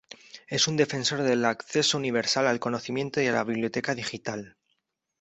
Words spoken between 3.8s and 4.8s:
digital.